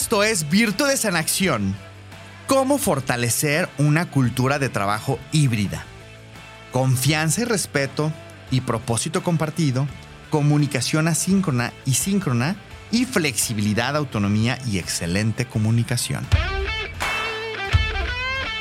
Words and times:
Esto 0.00 0.22
es 0.22 0.48
Virtudes 0.48 1.04
en 1.06 1.16
Acción. 1.16 1.74
¿Cómo 2.46 2.78
fortalecer 2.78 3.68
una 3.78 4.08
cultura 4.08 4.60
de 4.60 4.68
trabajo 4.68 5.18
híbrida? 5.32 5.84
Confianza 6.70 7.40
y 7.40 7.44
respeto 7.44 8.12
y 8.52 8.60
propósito 8.60 9.24
compartido, 9.24 9.88
comunicación 10.30 11.08
asíncrona 11.08 11.72
y 11.84 11.94
síncrona 11.94 12.54
y 12.92 13.06
flexibilidad, 13.06 13.96
autonomía 13.96 14.56
y 14.70 14.78
excelente 14.78 15.46
comunicación. 15.46 16.24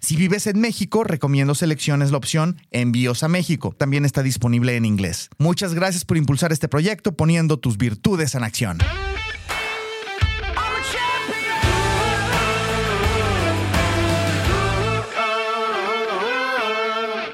Si 0.00 0.16
vives 0.16 0.46
en 0.46 0.60
México, 0.60 1.04
recomiendo 1.04 1.54
selecciones 1.54 2.10
la 2.10 2.16
opción 2.16 2.60
Envíos 2.70 3.22
a 3.22 3.28
México. 3.28 3.74
También 3.76 4.04
está 4.04 4.22
disponible 4.22 4.76
en 4.76 4.84
inglés. 4.84 5.30
Muchas 5.38 5.74
gracias 5.74 6.04
por 6.04 6.16
impulsar 6.16 6.52
este 6.52 6.68
proyecto 6.68 7.16
poniendo 7.16 7.58
tus 7.58 7.76
virtudes 7.78 8.34
en 8.34 8.44
acción. 8.44 8.78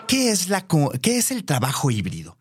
¿Qué 0.07 0.31
es, 0.31 0.49
la, 0.49 0.67
¿Qué 1.01 1.17
es 1.17 1.31
el 1.31 1.45
trabajo 1.45 1.91
híbrido? 1.91 2.37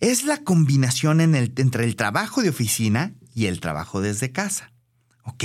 Es 0.00 0.24
la 0.24 0.38
combinación 0.38 1.20
entre 1.20 1.84
el 1.84 1.96
trabajo 1.96 2.42
de 2.42 2.50
oficina 2.50 3.14
y 3.34 3.46
el 3.46 3.60
trabajo 3.60 4.00
desde 4.00 4.30
casa. 4.30 4.72
Ok. 5.24 5.44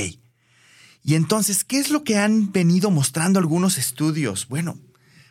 Y 1.03 1.16
entonces, 1.16 1.63
¿qué 1.63 1.80
es 1.80 1.89
lo 1.89 2.03
que 2.03 2.17
han 2.17 2.52
venido 2.52 2.91
mostrando 2.91 3.39
algunos 3.39 3.77
estudios? 3.77 4.47
Bueno, 4.47 4.77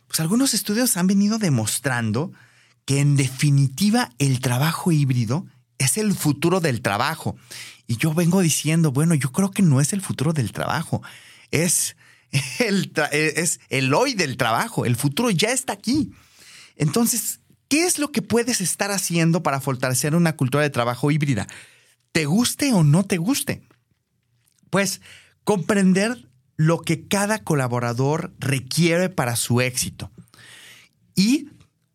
pues 0.06 0.20
algunos 0.20 0.54
estudios 0.54 0.96
han 0.96 1.06
venido 1.06 1.38
demostrando 1.38 2.32
que 2.84 2.98
en 2.98 3.16
definitiva 3.16 4.10
el 4.18 4.40
trabajo 4.40 4.90
híbrido 4.90 5.46
es 5.78 5.96
el 5.96 6.14
futuro 6.14 6.60
del 6.60 6.82
trabajo. 6.82 7.36
Y 7.86 7.96
yo 7.96 8.12
vengo 8.14 8.40
diciendo, 8.40 8.92
bueno, 8.92 9.14
yo 9.14 9.30
creo 9.32 9.50
que 9.50 9.62
no 9.62 9.80
es 9.80 9.92
el 9.92 10.00
futuro 10.00 10.32
del 10.32 10.52
trabajo, 10.52 11.02
es 11.50 11.96
el, 12.58 12.92
es 13.12 13.60
el 13.68 13.94
hoy 13.94 14.14
del 14.14 14.36
trabajo, 14.36 14.84
el 14.84 14.96
futuro 14.96 15.30
ya 15.30 15.50
está 15.50 15.72
aquí. 15.72 16.12
Entonces, 16.76 17.40
¿qué 17.68 17.84
es 17.84 17.98
lo 17.98 18.10
que 18.10 18.22
puedes 18.22 18.60
estar 18.60 18.90
haciendo 18.90 19.42
para 19.42 19.60
fortalecer 19.60 20.14
una 20.14 20.36
cultura 20.36 20.62
de 20.62 20.70
trabajo 20.70 21.10
híbrida? 21.10 21.46
¿Te 22.12 22.26
guste 22.26 22.72
o 22.72 22.82
no 22.82 23.04
te 23.04 23.18
guste? 23.18 23.62
Pues 24.70 25.00
comprender 25.44 26.28
lo 26.56 26.80
que 26.82 27.06
cada 27.06 27.42
colaborador 27.42 28.32
requiere 28.38 29.08
para 29.08 29.36
su 29.36 29.60
éxito 29.60 30.10
y 31.14 31.48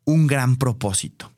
un 0.04 0.26
gran 0.26 0.56
propósito. 0.56 1.32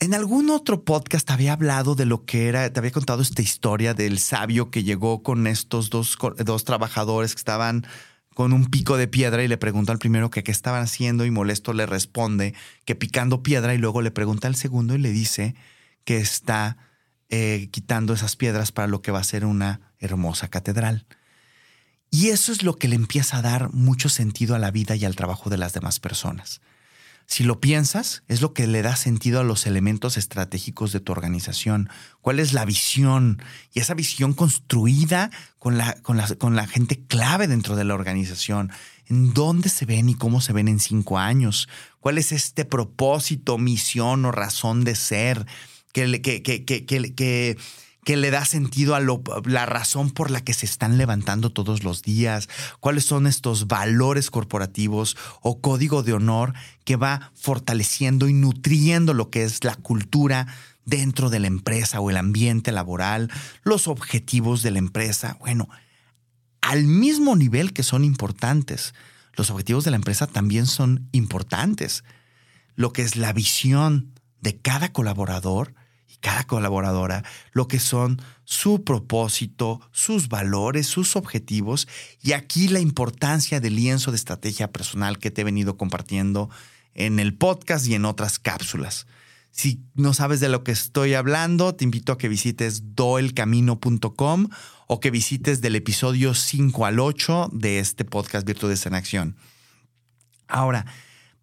En 0.00 0.14
algún 0.14 0.50
otro 0.50 0.84
podcast 0.84 1.30
había 1.30 1.52
hablado 1.52 1.94
de 1.94 2.06
lo 2.06 2.24
que 2.24 2.48
era, 2.48 2.72
te 2.72 2.80
había 2.80 2.90
contado 2.90 3.22
esta 3.22 3.42
historia 3.42 3.94
del 3.94 4.18
sabio 4.18 4.70
que 4.72 4.82
llegó 4.82 5.22
con 5.22 5.46
estos 5.46 5.90
dos, 5.90 6.18
dos 6.44 6.64
trabajadores 6.64 7.34
que 7.34 7.38
estaban 7.38 7.86
con 8.34 8.52
un 8.52 8.66
pico 8.66 8.96
de 8.96 9.06
piedra 9.06 9.44
y 9.44 9.48
le 9.48 9.58
preguntó 9.58 9.92
al 9.92 9.98
primero 9.98 10.30
que 10.30 10.42
qué 10.42 10.50
estaban 10.50 10.82
haciendo 10.82 11.24
y 11.24 11.30
molesto 11.30 11.72
le 11.72 11.86
responde 11.86 12.54
que 12.84 12.96
picando 12.96 13.44
piedra 13.44 13.74
y 13.74 13.78
luego 13.78 14.02
le 14.02 14.10
pregunta 14.10 14.48
al 14.48 14.56
segundo 14.56 14.96
y 14.96 14.98
le 14.98 15.12
dice 15.12 15.54
que 16.04 16.16
está 16.16 16.76
eh, 17.28 17.68
quitando 17.70 18.12
esas 18.14 18.34
piedras 18.34 18.72
para 18.72 18.88
lo 18.88 19.02
que 19.02 19.12
va 19.12 19.20
a 19.20 19.24
ser 19.24 19.44
una 19.44 19.91
hermosa 20.02 20.48
catedral. 20.48 21.06
Y 22.10 22.28
eso 22.28 22.52
es 22.52 22.62
lo 22.62 22.76
que 22.76 22.88
le 22.88 22.96
empieza 22.96 23.38
a 23.38 23.42
dar 23.42 23.72
mucho 23.72 24.10
sentido 24.10 24.54
a 24.54 24.58
la 24.58 24.70
vida 24.70 24.94
y 24.96 25.06
al 25.06 25.16
trabajo 25.16 25.48
de 25.48 25.56
las 25.56 25.72
demás 25.72 25.98
personas. 25.98 26.60
Si 27.26 27.44
lo 27.44 27.60
piensas, 27.60 28.24
es 28.28 28.42
lo 28.42 28.52
que 28.52 28.66
le 28.66 28.82
da 28.82 28.96
sentido 28.96 29.40
a 29.40 29.44
los 29.44 29.66
elementos 29.66 30.18
estratégicos 30.18 30.92
de 30.92 31.00
tu 31.00 31.12
organización. 31.12 31.88
¿Cuál 32.20 32.40
es 32.40 32.52
la 32.52 32.66
visión? 32.66 33.42
Y 33.72 33.80
esa 33.80 33.94
visión 33.94 34.34
construida 34.34 35.30
con 35.58 35.78
la, 35.78 35.94
con 36.02 36.18
la, 36.18 36.26
con 36.34 36.56
la 36.56 36.66
gente 36.66 37.02
clave 37.06 37.46
dentro 37.46 37.76
de 37.76 37.84
la 37.84 37.94
organización. 37.94 38.70
¿En 39.06 39.32
dónde 39.32 39.70
se 39.70 39.86
ven 39.86 40.10
y 40.10 40.14
cómo 40.14 40.42
se 40.42 40.52
ven 40.52 40.68
en 40.68 40.80
cinco 40.80 41.18
años? 41.18 41.68
¿Cuál 42.00 42.18
es 42.18 42.32
este 42.32 42.66
propósito, 42.66 43.56
misión 43.56 44.26
o 44.26 44.32
razón 44.32 44.84
de 44.84 44.96
ser 44.96 45.46
que, 45.92 47.56
que 48.04 48.16
le 48.16 48.30
da 48.30 48.44
sentido 48.44 48.94
a 48.96 49.00
la 49.44 49.66
razón 49.66 50.10
por 50.10 50.30
la 50.30 50.40
que 50.40 50.54
se 50.54 50.66
están 50.66 50.98
levantando 50.98 51.50
todos 51.50 51.84
los 51.84 52.02
días, 52.02 52.48
cuáles 52.80 53.04
son 53.04 53.26
estos 53.26 53.68
valores 53.68 54.30
corporativos 54.30 55.16
o 55.40 55.60
código 55.60 56.02
de 56.02 56.12
honor 56.12 56.54
que 56.84 56.96
va 56.96 57.30
fortaleciendo 57.34 58.28
y 58.28 58.32
nutriendo 58.32 59.14
lo 59.14 59.30
que 59.30 59.44
es 59.44 59.62
la 59.62 59.76
cultura 59.76 60.48
dentro 60.84 61.30
de 61.30 61.38
la 61.38 61.46
empresa 61.46 62.00
o 62.00 62.10
el 62.10 62.16
ambiente 62.16 62.72
laboral, 62.72 63.30
los 63.62 63.86
objetivos 63.86 64.62
de 64.62 64.72
la 64.72 64.78
empresa. 64.78 65.36
Bueno, 65.38 65.68
al 66.60 66.84
mismo 66.84 67.36
nivel 67.36 67.72
que 67.72 67.84
son 67.84 68.04
importantes, 68.04 68.94
los 69.34 69.50
objetivos 69.50 69.84
de 69.84 69.92
la 69.92 69.96
empresa 69.96 70.26
también 70.26 70.66
son 70.66 71.08
importantes. 71.12 72.02
Lo 72.74 72.92
que 72.92 73.02
es 73.02 73.16
la 73.16 73.32
visión 73.32 74.12
de 74.40 74.56
cada 74.58 74.92
colaborador 74.92 75.74
cada 76.20 76.44
colaboradora 76.44 77.24
lo 77.52 77.68
que 77.68 77.78
son 77.78 78.20
su 78.44 78.84
propósito, 78.84 79.80
sus 79.92 80.28
valores, 80.28 80.86
sus 80.86 81.16
objetivos 81.16 81.88
y 82.20 82.32
aquí 82.32 82.68
la 82.68 82.80
importancia 82.80 83.60
del 83.60 83.76
lienzo 83.76 84.10
de 84.10 84.16
estrategia 84.16 84.70
personal 84.70 85.18
que 85.18 85.30
te 85.30 85.40
he 85.40 85.44
venido 85.44 85.76
compartiendo 85.76 86.50
en 86.94 87.18
el 87.18 87.34
podcast 87.34 87.86
y 87.86 87.94
en 87.94 88.04
otras 88.04 88.38
cápsulas. 88.38 89.06
Si 89.50 89.84
no 89.94 90.14
sabes 90.14 90.40
de 90.40 90.48
lo 90.48 90.64
que 90.64 90.72
estoy 90.72 91.12
hablando, 91.12 91.74
te 91.74 91.84
invito 91.84 92.12
a 92.12 92.18
que 92.18 92.28
visites 92.28 92.96
doelcamino.com 92.96 94.48
o 94.86 95.00
que 95.00 95.10
visites 95.10 95.60
del 95.60 95.76
episodio 95.76 96.34
5 96.34 96.86
al 96.86 96.98
8 96.98 97.50
de 97.52 97.78
este 97.78 98.06
podcast 98.06 98.46
Virtudes 98.46 98.86
en 98.86 98.94
Acción. 98.94 99.36
Ahora, 100.48 100.86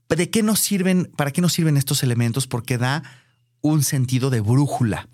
¿de 0.09 0.29
qué 0.31 0.41
nos 0.41 0.59
sirven, 0.59 1.11
para 1.15 1.31
qué 1.31 1.41
nos 1.41 1.53
sirven 1.53 1.77
estos 1.77 2.01
elementos? 2.01 2.47
Porque 2.47 2.79
da 2.79 3.03
un 3.61 3.83
sentido 3.83 4.29
de 4.29 4.41
brújula. 4.41 5.07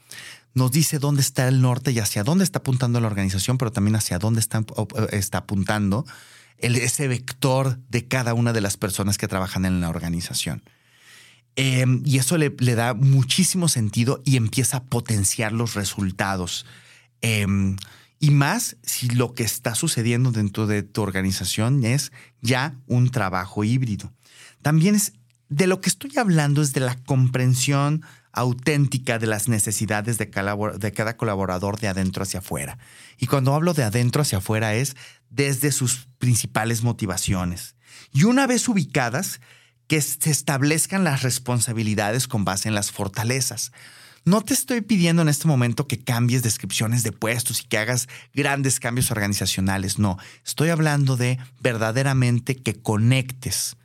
Nos 0.54 0.72
dice 0.72 1.00
dónde 1.00 1.22
está 1.22 1.48
el 1.48 1.62
norte 1.62 1.92
y 1.92 2.00
hacia 2.00 2.24
dónde 2.24 2.44
está 2.44 2.60
apuntando 2.60 3.02
la 3.02 3.08
organización, 3.08 3.58
pero 3.58 3.72
también 3.72 3.96
hacia 3.96 4.20
dónde 4.20 4.40
está, 4.40 4.64
está 5.12 5.40
apuntando 5.40 6.06
ese 6.58 7.08
vector 7.08 7.80
de 7.90 8.08
cada 8.08 8.34
una 8.34 8.54
de 8.54 8.62
las 8.62 8.78
personas 8.78 9.18
que 9.18 9.28
trabajan 9.28 9.66
en 9.66 9.82
la 9.82 9.90
organización. 9.90 10.64
Em, 11.56 12.02
y 12.06 12.18
eso 12.18 12.38
le, 12.38 12.50
da 12.50 12.94
muchísimo 12.94 13.68
sentido 13.68 14.22
y 14.26 14.36
empieza 14.36 14.78
a 14.78 14.84
potenciar 14.84 15.52
los 15.52 15.74
resultados. 15.74 16.66
Em, 17.22 17.78
y 18.20 18.32
más 18.32 18.78
si 18.84 19.10
lo 19.10 19.34
que 19.34 19.44
está 19.44 19.76
sucediendo 19.76 20.32
dentro 20.32 20.68
de 20.68 20.84
tu 20.84 21.02
organización 21.02 21.84
es 21.86 22.12
ya 22.42 22.76
un 22.88 23.10
trabajo 23.10 23.64
híbrido. 23.64 24.12
También 24.62 24.96
es 24.96 25.14
de 25.48 25.68
lo 25.68 25.80
que 25.80 25.90
estoy 25.90 26.12
hablando 26.18 26.62
es 26.62 26.74
de 26.74 26.80
la 26.82 26.96
comprensión 27.04 28.04
auténtica 28.36 29.18
de 29.18 29.28
las 29.28 29.48
necesidades 29.48 30.18
de 30.18 30.30
cada, 30.30 31.18
colaborador 31.18 31.80
de 31.80 31.88
adentro 31.88 32.24
hacia 32.24 32.40
afuera. 32.40 32.78
Y 33.18 33.28
cuando 33.28 33.56
hablo 33.56 33.74
de 33.74 33.84
adentro 33.84 34.22
hacia 34.22 34.40
afuera 34.40 34.76
es 34.76 34.96
desde 35.30 35.72
sus 35.72 36.08
principales 36.18 36.84
motivaciones. 36.84 37.76
Y 38.12 38.26
una 38.26 38.46
vez 38.46 38.68
ubicadas, 38.68 39.40
que 39.88 40.02
se 40.02 40.32
establezcan 40.32 41.04
las 41.04 41.22
responsabilidades 41.22 42.28
con 42.28 42.44
base 42.44 42.68
en 42.68 42.76
las 42.76 42.92
fortalezas. 42.92 43.72
No 44.24 44.42
te 44.42 44.56
estoy 44.56 44.82
pidiendo 44.82 45.22
en 45.22 45.30
este 45.30 45.48
momento 45.48 45.88
que 45.88 46.04
cambies 46.04 46.42
descripciones 46.42 47.04
de 47.04 47.12
puestos 47.12 47.62
y 47.62 47.66
que 47.66 47.78
hagas 47.78 48.08
grandes 48.34 48.80
cambios 48.80 49.12
organizacionales, 49.12 50.00
no. 50.00 50.18
Estoy 50.44 50.70
hablando 50.70 51.16
de 51.16 51.38
verdaderamente 51.62 52.56
que 52.56 52.74
conectes 52.74 53.78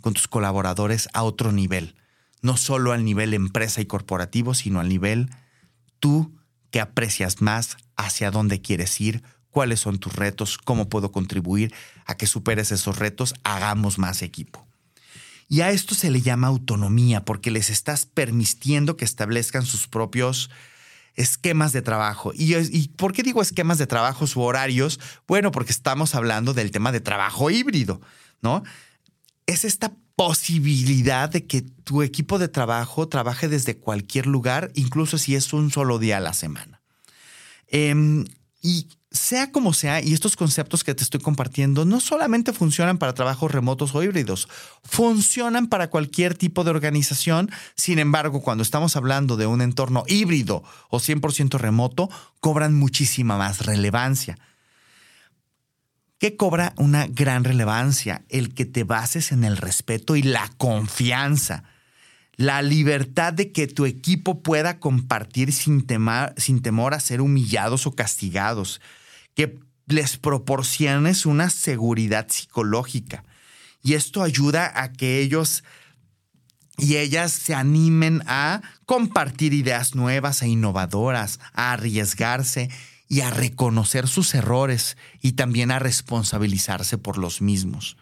con 0.00 0.14
tus 0.14 0.26
colaboradores 0.26 1.08
a 1.12 1.22
otro 1.22 1.52
nivel, 1.52 1.94
no 2.42 2.56
solo 2.56 2.92
al 2.92 3.04
nivel 3.04 3.34
empresa 3.34 3.80
y 3.80 3.86
corporativo, 3.86 4.54
sino 4.54 4.80
al 4.80 4.88
nivel 4.88 5.30
tú 6.00 6.34
que 6.70 6.80
aprecias 6.80 7.40
más, 7.40 7.76
hacia 7.96 8.30
dónde 8.30 8.60
quieres 8.60 9.00
ir, 9.00 9.22
cuáles 9.50 9.80
son 9.80 9.98
tus 9.98 10.14
retos, 10.14 10.58
cómo 10.58 10.88
puedo 10.88 11.10
contribuir 11.10 11.74
a 12.06 12.16
que 12.16 12.26
superes 12.26 12.70
esos 12.72 12.98
retos, 12.98 13.34
hagamos 13.42 13.98
más 13.98 14.22
equipo. 14.22 14.66
Y 15.48 15.62
a 15.62 15.70
esto 15.70 15.94
se 15.94 16.10
le 16.10 16.20
llama 16.20 16.48
autonomía 16.48 17.24
porque 17.24 17.50
les 17.50 17.70
estás 17.70 18.04
permitiendo 18.04 18.96
que 18.96 19.06
establezcan 19.06 19.64
sus 19.64 19.88
propios 19.88 20.50
esquemas 21.14 21.72
de 21.72 21.82
trabajo. 21.82 22.32
¿Y, 22.34 22.88
por 22.88 23.12
qué 23.12 23.22
digo 23.22 23.40
esquemas 23.40 23.78
de 23.78 23.86
trabajo 23.86 24.26
u 24.36 24.40
horarios? 24.40 25.00
Bueno, 25.26 25.50
porque 25.50 25.72
estamos 25.72 26.14
hablando 26.14 26.52
del 26.52 26.70
tema 26.70 26.92
de 26.92 27.00
trabajo 27.00 27.50
híbrido, 27.50 28.00
¿no? 28.42 28.62
Es 29.46 29.64
esta 29.64 29.92
posibilidad 30.18 31.30
de 31.30 31.46
que 31.46 31.62
tu 31.62 32.02
equipo 32.02 32.40
de 32.40 32.48
trabajo 32.48 33.06
trabaje 33.06 33.46
desde 33.46 33.76
cualquier 33.76 34.26
lugar, 34.26 34.72
incluso 34.74 35.16
si 35.16 35.36
es 35.36 35.52
un 35.52 35.70
solo 35.70 36.00
día 36.00 36.16
a 36.16 36.20
la 36.20 36.32
semana. 36.32 36.80
Em, 37.68 38.24
y 38.60 38.88
sea 39.12 39.52
como 39.52 39.72
sea, 39.72 40.02
y 40.02 40.12
estos 40.12 40.34
conceptos 40.34 40.82
que 40.82 40.92
te 40.92 41.04
estoy 41.04 41.20
compartiendo 41.20 41.84
no 41.84 42.00
solamente 42.00 42.52
funcionan 42.52 42.98
para 42.98 43.14
trabajos 43.14 43.52
remotos 43.52 43.94
o 43.94 44.02
híbridos, 44.02 44.48
funcionan 44.82 45.68
para 45.68 45.88
cualquier 45.88 46.34
tipo 46.34 46.64
de 46.64 46.70
organización. 46.70 47.48
Sin 47.76 48.00
embargo, 48.00 48.42
cuando 48.42 48.62
estamos 48.62 48.96
hablando 48.96 49.36
de 49.36 49.46
un 49.46 49.62
entorno 49.62 50.02
híbrido 50.08 50.64
o 50.90 50.98
100% 50.98 51.58
remoto, 51.58 52.10
cobran 52.40 52.74
muchísima 52.74 53.38
más 53.38 53.64
relevancia. 53.64 54.36
¿Qué 56.18 56.36
cobra 56.36 56.74
una 56.76 57.06
gran 57.06 57.44
relevancia? 57.44 58.24
El 58.28 58.54
que 58.54 58.64
te 58.64 58.84
bases 58.84 59.32
en 59.32 59.44
el 59.44 59.56
respeto 59.56 60.16
y 60.16 60.22
la 60.22 60.50
confianza 60.56 61.64
la 62.38 62.62
libertad 62.62 63.32
de 63.32 63.50
que 63.50 63.66
tu 63.66 63.84
equipo 63.84 64.42
pueda 64.42 64.78
compartir 64.78 65.52
sin, 65.52 65.84
sin 66.36 66.62
temor 66.62 66.94
a 66.94 67.00
ser 67.00 67.20
humillados 67.20 67.86
o 67.88 67.96
castigados, 67.96 68.80
que 69.34 69.58
les 69.86 70.16
proporciones 70.16 71.26
una 71.26 71.50
seguridad 71.50 72.28
psicológica. 72.30 73.24
Y 73.82 73.94
esto 73.94 74.22
ayuda 74.22 74.72
a 74.80 74.92
que 74.92 75.18
ellos 75.18 75.64
y 76.76 76.96
ellas 76.98 77.32
se 77.32 77.56
animen 77.56 78.22
a 78.28 78.62
compartir 78.86 79.52
ideas 79.52 79.96
nuevas 79.96 80.40
e 80.42 80.48
innovadoras, 80.48 81.40
a 81.54 81.72
arriesgarse 81.72 82.70
y 83.08 83.20
a 83.20 83.30
reconocer 83.30 84.06
sus 84.06 84.34
errores 84.34 84.96
y 85.20 85.32
también 85.32 85.70
a 85.70 85.78
responsabilizarse 85.78 86.98
por 86.98 87.18
los 87.18 87.40
mismos. 87.40 87.96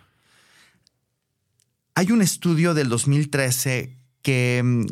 Hay 1.95 2.11
un 2.11 2.23
estudio 2.23 2.75
del 2.75 2.89
2013 2.89 3.97
Mm, 4.27 4.87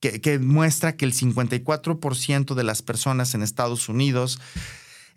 que, 0.00 0.20
que, 0.20 0.38
muestra 0.40 0.96
que 0.96 1.04
el 1.04 1.12
54% 1.12 2.54
de 2.54 2.64
las 2.64 2.82
personas 2.82 3.34
en 3.34 3.42
Estados 3.42 3.88
Unidos 3.88 4.40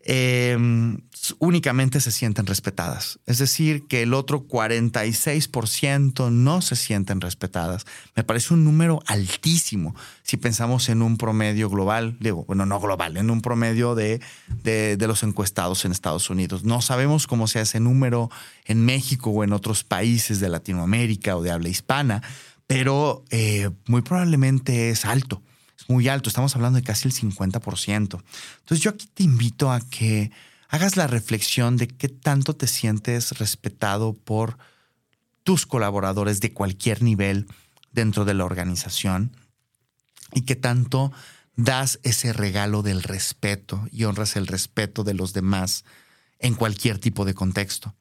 em, 0.06 1.00
únicamente 1.40 2.00
se 2.00 2.12
sienten 2.12 2.46
respetadas. 2.46 3.20
Es 3.26 3.40
decir, 3.40 3.88
que 3.88 4.04
el 4.04 4.14
otro 4.14 4.48
46% 4.48 6.32
no 6.32 6.62
se 6.62 6.76
sienten 6.76 7.22
respetadas. 7.22 7.86
Me 8.16 8.24
parece 8.24 8.54
un 8.54 8.64
número 8.64 9.02
altísimo 9.08 9.96
si 10.24 10.38
pensamos 10.38 10.90
en 10.90 11.02
un 11.02 11.18
promedio 11.18 11.70
global, 11.70 12.18
digo, 12.20 12.46
bueno, 12.46 12.66
no 12.66 12.80
global, 12.80 13.18
en 13.18 13.30
un 13.30 13.42
promedio 13.42 13.96
de, 13.96 14.22
de, 14.64 15.08
los 15.08 15.24
encuestados 15.24 15.86
en 15.86 15.92
Estados 15.92 16.30
Unidos. 16.30 16.64
No 16.64 16.82
sabemos 16.82 17.28
cómo 17.28 17.48
sea 17.48 17.64
ese 17.64 17.80
número 17.80 18.30
en 18.66 18.86
México 18.86 19.30
o 19.30 19.44
en 19.44 19.54
otros 19.54 19.84
países 19.84 20.40
de 20.40 20.50
Latinoamérica 20.50 21.36
o 21.36 21.44
de 21.44 21.52
habla 21.52 21.70
hispana, 21.70 22.22
pero 22.68 23.24
eh, 23.30 23.70
muy 23.88 24.02
probablemente 24.02 24.90
es 24.90 25.06
alto, 25.06 25.42
es 25.78 25.90
muy 25.90 26.08
alto, 26.08 26.30
estamos 26.30 26.56
hablando 26.56 26.78
de 26.78 26.84
casi 26.84 27.08
el 27.08 27.14
50%. 27.14 27.98
Entonces 27.98 28.80
yo 28.80 28.92
aquí 28.92 29.08
te 29.14 29.24
invito 29.24 29.72
a 29.72 29.82
que 29.82 30.32
hagas 30.70 30.98
la 30.98 31.08
reflexión 31.08 31.78
de 31.78 31.88
qué 31.88 32.10
tanto 32.10 32.56
te 32.56 32.68
sientes 32.68 33.38
respetado 33.38 34.14
por 34.14 34.58
tus 35.44 35.66
colaboradores 35.66 36.42
de 36.42 36.54
cualquier 36.54 37.04
nivel 37.04 37.48
dentro 37.92 38.26
de 38.26 38.34
la 38.34 38.46
organización 38.46 39.36
y 40.34 40.42
qué 40.42 40.56
tanto 40.56 41.12
das 41.56 42.00
ese 42.04 42.34
regalo 42.34 42.82
del 42.82 43.04
respeto 43.04 43.88
y 43.92 44.04
honras 44.04 44.36
el 44.36 44.48
respeto 44.48 45.04
de 45.04 45.14
los 45.14 45.34
demás 45.34 45.86
en 46.40 46.56
cualquier 46.56 47.00
tipo 47.00 47.26
de 47.26 47.34
contexto. 47.34 47.96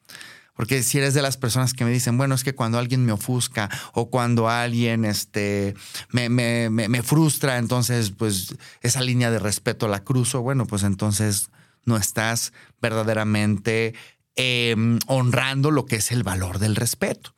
Porque 0.55 0.83
si 0.83 0.97
eres 0.97 1.13
de 1.13 1.21
las 1.21 1.37
personas 1.37 1.73
que 1.73 1.83
me 1.83 1.91
dicen, 1.91 2.17
bueno, 2.17 2.33
es 2.33 2.43
que 2.43 2.55
cuando 2.55 2.77
alguien 2.77 3.05
me 3.05 3.11
ofusca 3.11 3.69
o 3.93 4.09
cuando 4.09 4.49
alguien 4.49 5.03
este, 5.03 5.75
me, 6.11 7.01
frustra, 7.03 7.57
entonces 7.57 8.11
pues 8.11 8.55
esa 8.81 9.01
línea 9.01 9.31
de 9.31 9.39
respeto 9.39 9.87
la 9.87 10.03
cruzo, 10.03 10.41
bueno, 10.41 10.65
pues 10.65 10.83
entonces 10.83 11.49
no 11.83 11.97
estás 11.97 12.53
verdaderamente 12.81 13.93
em, 14.35 14.99
honrando 15.07 15.71
lo 15.71 15.85
que 15.85 15.97
es 15.97 16.11
el 16.11 16.23
valor 16.23 16.59
del 16.59 16.75
respeto. 16.75 17.35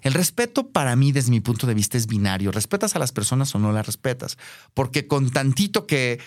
El 0.00 0.14
respeto 0.14 0.68
para 0.68 0.96
mí, 0.96 1.12
desde 1.12 1.30
mi 1.30 1.40
punto 1.40 1.66
de 1.66 1.74
vista, 1.74 1.98
es 1.98 2.06
binario. 2.06 2.50
¿Respetas 2.50 2.96
a 2.96 2.98
las 2.98 3.12
personas 3.12 3.54
o 3.54 3.58
no 3.58 3.72
las 3.72 3.84
respetas? 3.84 4.38
Porque 4.72 5.06
con 5.06 5.30
tantito 5.30 5.86
que 5.86 6.20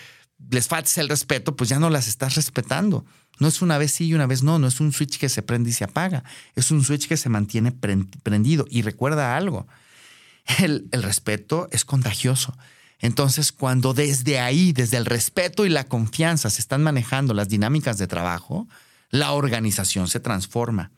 les 0.50 0.68
faltes 0.68 0.96
el 0.98 1.08
respeto, 1.08 1.56
pues 1.56 1.68
ya 1.68 1.78
no 1.78 1.90
las 1.90 2.08
estás 2.08 2.34
respetando. 2.36 3.04
No 3.38 3.48
es 3.48 3.62
una 3.62 3.78
vez 3.78 3.92
sí 3.92 4.06
y 4.06 4.14
una 4.14 4.26
vez 4.26 4.42
no, 4.42 4.58
no 4.58 4.66
es 4.66 4.80
un 4.80 4.92
switch 4.92 5.18
que 5.18 5.28
se 5.28 5.42
prende 5.42 5.70
y 5.70 5.72
se 5.72 5.84
apaga, 5.84 6.24
es 6.54 6.70
un 6.70 6.82
switch 6.82 7.06
que 7.08 7.16
se 7.16 7.28
mantiene 7.28 7.72
prendido. 7.72 8.66
Y 8.70 8.82
recuerda 8.82 9.36
algo, 9.36 9.66
el, 10.58 10.88
el 10.92 11.02
respeto 11.02 11.68
es 11.70 11.84
contagioso. 11.84 12.56
Entonces, 13.00 13.52
cuando 13.52 13.94
desde 13.94 14.40
ahí, 14.40 14.72
desde 14.72 14.96
el 14.96 15.06
respeto 15.06 15.64
y 15.66 15.68
la 15.68 15.84
confianza 15.84 16.50
se 16.50 16.60
están 16.60 16.82
manejando 16.82 17.32
las 17.32 17.48
dinámicas 17.48 17.96
de 17.98 18.08
trabajo, 18.08 18.66
la 19.10 19.32
organización 19.32 20.08
se 20.08 20.18
transforma. 20.18 20.90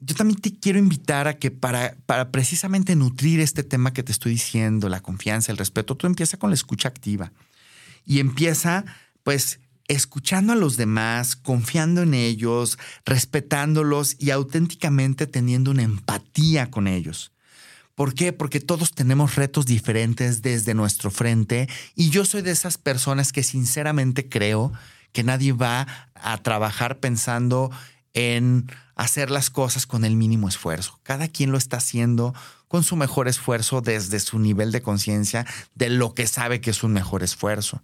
Yo 0.00 0.14
también 0.14 0.40
te 0.40 0.58
quiero 0.58 0.78
invitar 0.78 1.28
a 1.28 1.38
que 1.38 1.50
para, 1.50 1.94
para 2.06 2.30
precisamente 2.30 2.94
nutrir 2.94 3.40
este 3.40 3.62
tema 3.62 3.92
que 3.92 4.02
te 4.02 4.12
estoy 4.12 4.32
diciendo, 4.32 4.88
la 4.88 5.00
confianza, 5.00 5.52
el 5.52 5.58
respeto, 5.58 5.94
tú 5.94 6.06
empieza 6.06 6.38
con 6.38 6.50
la 6.50 6.54
escucha 6.54 6.88
activa 6.88 7.32
y 8.10 8.18
empieza 8.18 8.84
pues 9.22 9.60
escuchando 9.86 10.52
a 10.52 10.56
los 10.56 10.76
demás, 10.76 11.36
confiando 11.36 12.02
en 12.02 12.12
ellos, 12.14 12.76
respetándolos 13.04 14.16
y 14.18 14.32
auténticamente 14.32 15.28
teniendo 15.28 15.70
una 15.70 15.84
empatía 15.84 16.72
con 16.72 16.88
ellos. 16.88 17.30
¿Por 17.94 18.14
qué? 18.14 18.32
Porque 18.32 18.58
todos 18.58 18.94
tenemos 18.94 19.36
retos 19.36 19.64
diferentes 19.64 20.42
desde 20.42 20.74
nuestro 20.74 21.12
frente 21.12 21.68
y 21.94 22.10
yo 22.10 22.24
soy 22.24 22.42
de 22.42 22.50
esas 22.50 22.78
personas 22.78 23.30
que 23.30 23.44
sinceramente 23.44 24.28
creo 24.28 24.72
que 25.12 25.22
nadie 25.22 25.52
va 25.52 25.86
a 26.16 26.36
trabajar 26.38 26.98
pensando 26.98 27.70
en 28.12 28.66
hacer 28.96 29.30
las 29.30 29.50
cosas 29.50 29.86
con 29.86 30.04
el 30.04 30.16
mínimo 30.16 30.48
esfuerzo. 30.48 30.98
Cada 31.04 31.28
quien 31.28 31.52
lo 31.52 31.58
está 31.58 31.76
haciendo 31.76 32.34
con 32.66 32.82
su 32.82 32.96
mejor 32.96 33.28
esfuerzo 33.28 33.82
desde 33.82 34.18
su 34.18 34.40
nivel 34.40 34.72
de 34.72 34.82
conciencia 34.82 35.46
de 35.76 35.90
lo 35.90 36.12
que 36.12 36.26
sabe 36.26 36.60
que 36.60 36.70
es 36.70 36.82
un 36.82 36.92
mejor 36.92 37.22
esfuerzo. 37.22 37.80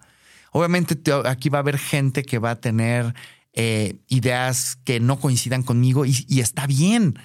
Obviamente 0.57 0.99
aquí 1.27 1.51
va 1.51 1.59
a 1.59 1.61
haber 1.61 1.77
gente 1.77 2.23
que 2.23 2.39
va 2.39 2.53
a 2.53 2.61
tener 2.63 3.15
eh, 3.53 3.99
ideas 4.09 4.79
que 4.85 5.01
no 5.01 5.21
coincidan 5.21 5.63
conmigo 5.63 6.07
y, 6.07 6.41
está 6.41 6.67
bien. 6.67 7.19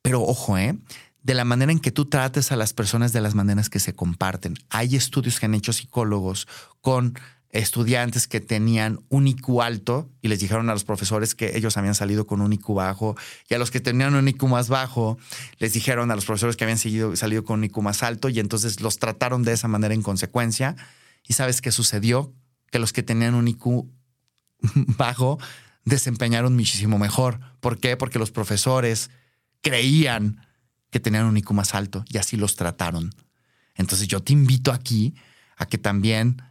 Pero 0.00 0.22
ojo, 0.22 0.56
¿eh? 0.56 0.74
de 1.22 1.34
la 1.34 1.44
manera 1.44 1.72
en 1.72 1.78
que 1.78 1.90
tú 1.90 2.06
trates 2.06 2.50
a 2.50 2.56
las 2.56 2.72
personas, 2.72 3.12
de 3.12 3.20
las 3.20 3.34
maneras 3.34 3.68
que 3.68 3.80
se 3.80 3.92
comparten. 3.92 4.54
Hay 4.70 4.96
estudios 4.96 5.38
que 5.38 5.44
han 5.44 5.52
hecho 5.52 5.74
psicólogos 5.74 6.48
con 6.80 7.18
estudiantes 7.50 8.26
que 8.26 8.40
tenían 8.40 9.00
un 9.10 9.26
IQ 9.26 9.60
alto 9.60 10.08
y 10.22 10.28
les 10.28 10.40
dijeron 10.40 10.70
a 10.70 10.72
los 10.72 10.84
profesores 10.84 11.34
que 11.34 11.54
ellos 11.54 11.76
habían 11.76 11.94
salido 11.94 12.26
con 12.26 12.40
un 12.40 12.54
IQ 12.54 12.72
bajo 12.72 13.14
y 13.50 13.54
a 13.54 13.58
los 13.58 13.70
que 13.70 13.80
tenían 13.80 14.14
un 14.14 14.26
IQ 14.26 14.44
más 14.44 14.70
bajo 14.70 15.18
les 15.58 15.74
dijeron 15.74 16.10
a 16.10 16.14
los 16.14 16.24
profesores 16.24 16.56
que 16.56 16.64
habían 16.64 16.78
salido 16.78 17.44
con 17.44 17.58
un 17.58 17.64
IQ 17.64 17.78
más 17.82 18.02
alto 18.02 18.30
y 18.30 18.40
entonces 18.40 18.80
los 18.80 18.98
trataron 18.98 19.44
de 19.44 19.52
esa 19.52 19.68
manera 19.68 19.92
en 19.92 20.02
consecuencia 20.02 20.76
¿Y 21.28 21.34
sabes 21.34 21.60
qué 21.60 21.70
sucedió? 21.70 22.34
Que 22.72 22.80
los 22.80 22.92
que 22.92 23.04
tenían 23.04 23.34
un 23.36 23.46
IQ 23.46 23.86
bajo 24.96 25.38
desempeñaron 25.84 26.56
muchísimo 26.56 26.98
mejor. 26.98 27.38
¿Por 27.60 27.78
qué? 27.78 27.96
Porque 27.96 28.18
los 28.18 28.32
profesores 28.32 29.10
creían 29.62 30.44
que 30.90 31.00
tenían 31.00 31.26
un 31.26 31.36
IQ 31.36 31.52
más 31.52 31.74
alto 31.74 32.04
y 32.08 32.18
así 32.18 32.36
los 32.36 32.56
trataron. 32.56 33.14
Entonces 33.74 34.08
yo 34.08 34.20
te 34.20 34.32
invito 34.32 34.72
aquí 34.72 35.14
a 35.56 35.66
que 35.66 35.78
también 35.78 36.42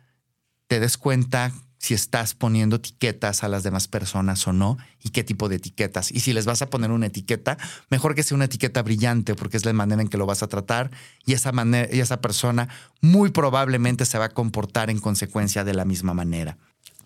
te 0.67 0.79
des 0.79 0.97
cuenta 0.97 1.51
si 1.77 1.93
estás 1.93 2.33
poniendo 2.33 2.77
etiquetas 2.77 3.43
a 3.43 3.47
las 3.47 3.63
demás 3.63 3.87
personas 3.87 4.47
o 4.47 4.53
no 4.53 4.77
y 5.03 5.09
qué 5.09 5.23
tipo 5.23 5.49
de 5.49 5.57
etiquetas. 5.57 6.11
Y 6.11 6.21
si 6.21 6.33
les 6.33 6.45
vas 6.45 6.61
a 6.61 6.69
poner 6.69 6.91
una 6.91 7.07
etiqueta, 7.07 7.57
mejor 7.89 8.15
que 8.15 8.23
sea 8.23 8.35
una 8.35 8.45
etiqueta 8.45 8.81
brillante 8.81 9.35
porque 9.35 9.57
es 9.57 9.65
la 9.65 9.73
manera 9.73 10.01
en 10.01 10.07
que 10.07 10.17
lo 10.17 10.25
vas 10.25 10.43
a 10.43 10.47
tratar 10.47 10.91
y 11.25 11.33
esa, 11.33 11.51
manera, 11.51 11.93
y 11.93 11.99
esa 11.99 12.21
persona 12.21 12.69
muy 13.01 13.31
probablemente 13.31 14.05
se 14.05 14.17
va 14.17 14.25
a 14.25 14.29
comportar 14.29 14.89
en 14.89 14.99
consecuencia 14.99 15.63
de 15.63 15.73
la 15.73 15.85
misma 15.85 16.13
manera. 16.13 16.57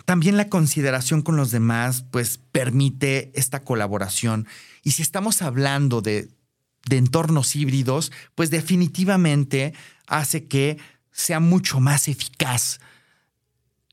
También 0.06 0.38
la 0.38 0.50
consideración 0.50 1.22
con 1.22 1.36
los 1.36 1.52
demás 1.52 2.06
pues 2.10 2.40
permite 2.52 3.32
esta 3.36 3.64
colaboración 3.64 4.48
y 4.84 4.92
si 4.92 5.02
estamos 5.02 5.42
hablando 5.42 6.02
de 6.02 6.30
de 6.86 6.98
entornos 6.98 7.56
híbridos, 7.56 8.12
pues 8.36 8.50
definitivamente 8.50 9.74
hace 10.08 10.48
que 10.48 10.78
sea 11.12 11.40
mucho 11.40 11.80
más 11.80 12.08
eficaz 12.08 12.80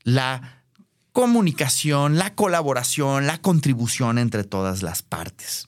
la 0.03 0.58
comunicación, 1.19 2.17
la 2.17 2.33
colaboración, 2.33 3.27
la 3.27 3.39
contribución 3.39 4.19
entre 4.19 4.45
todas 4.45 4.83
las 4.83 5.01
partes. 5.01 5.67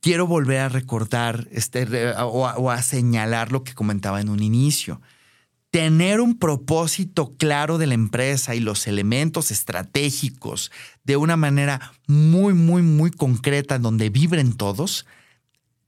Quiero 0.00 0.26
volver 0.26 0.58
a 0.58 0.68
recordar 0.68 1.48
este, 1.52 2.12
o, 2.18 2.70
a, 2.70 2.82
señalar 2.82 3.50
lo 3.50 3.64
que 3.64 3.72
comentaba 3.72 4.20
en 4.20 4.28
un 4.28 4.42
inicio. 4.42 5.00
Tener 5.70 6.20
un 6.20 6.38
propósito 6.38 7.32
claro 7.38 7.78
de 7.78 7.86
la 7.86 7.94
empresa 7.94 8.54
y 8.54 8.60
los 8.60 8.86
elementos 8.86 9.50
estratégicos 9.50 10.70
de 11.02 11.16
una 11.16 11.38
manera 11.38 11.92
muy, 12.06 12.52
muy, 12.52 12.82
muy 12.82 13.10
concreta 13.10 13.78
donde 13.78 14.10
vibren 14.10 14.52
todos, 14.52 15.06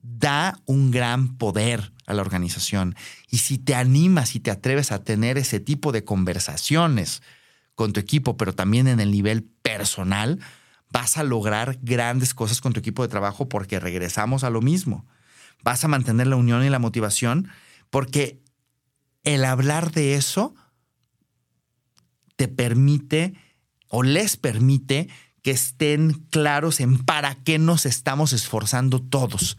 da 0.01 0.59
un 0.65 0.89
gran 0.89 1.37
poder 1.37 1.93
a 2.07 2.15
la 2.15 2.23
organización. 2.23 2.95
Y 3.29 3.37
si 3.37 3.59
te 3.59 3.75
animas 3.75 4.35
y 4.35 4.39
te 4.39 4.49
atreves 4.49 4.91
a 4.91 5.03
tener 5.03 5.37
ese 5.37 5.59
tipo 5.59 5.91
de 5.91 6.03
conversaciones 6.03 7.21
con 7.75 7.93
tu 7.93 7.99
equipo, 7.99 8.37
pero 8.37 8.53
también 8.53 8.87
en 8.87 8.99
el 8.99 9.11
nivel 9.11 9.43
personal, 9.43 10.39
vas 10.91 11.17
a 11.17 11.23
lograr 11.23 11.79
grandes 11.81 12.33
cosas 12.33 12.61
con 12.61 12.73
tu 12.73 12.79
equipo 12.79 13.01
de 13.01 13.07
trabajo 13.07 13.49
porque 13.49 13.79
regresamos 13.79 14.43
a 14.43 14.49
lo 14.49 14.61
mismo. 14.61 15.07
Vas 15.63 15.83
a 15.83 15.87
mantener 15.87 16.27
la 16.27 16.35
unión 16.35 16.63
y 16.63 16.69
la 16.69 16.79
motivación 16.79 17.49
porque 17.89 18.41
el 19.23 19.43
hablar 19.45 19.91
de 19.91 20.15
eso 20.15 20.53
te 22.35 22.47
permite 22.47 23.33
o 23.87 24.03
les 24.03 24.37
permite 24.37 25.09
que 25.41 25.51
estén 25.51 26.13
claros 26.29 26.79
en 26.79 27.03
para 27.03 27.35
qué 27.35 27.59
nos 27.59 27.85
estamos 27.85 28.33
esforzando 28.33 29.01
todos. 29.01 29.57